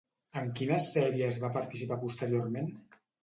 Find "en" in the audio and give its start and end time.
0.39-0.47